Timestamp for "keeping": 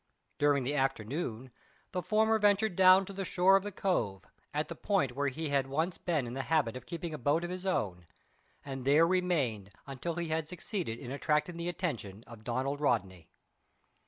6.87-7.13